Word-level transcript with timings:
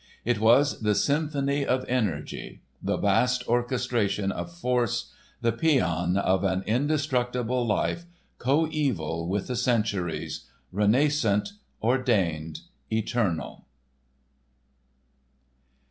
It 0.25 0.39
was 0.39 0.81
the 0.81 0.95
symphony 0.95 1.63
of 1.63 1.85
energy, 1.87 2.61
the 2.81 2.97
vast 2.97 3.47
orchestration 3.47 4.31
of 4.31 4.51
force, 4.51 5.11
the 5.41 5.51
pæan 5.53 6.17
of 6.17 6.43
an 6.43 6.63
indestructible 6.65 7.67
life, 7.67 8.05
coeval 8.39 9.27
with 9.27 9.45
the 9.45 9.55
centuries, 9.55 10.47
renascent, 10.71 11.53
ordained, 11.83 12.61
eternal. 12.91 13.67